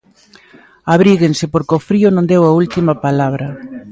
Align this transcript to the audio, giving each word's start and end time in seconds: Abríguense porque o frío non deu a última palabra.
Abríguense 0.93 1.45
porque 1.53 1.73
o 1.77 1.85
frío 1.89 2.09
non 2.11 2.27
deu 2.31 2.41
a 2.45 2.55
última 2.61 2.93
palabra. 3.05 3.47